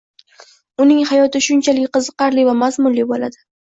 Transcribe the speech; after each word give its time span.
uning 0.85 1.03
hayoti 1.11 1.43
shunchalik 1.49 1.93
qiziqarli 1.99 2.47
va 2.49 2.57
mazmunli 2.63 3.07
bo‘ladi. 3.13 3.45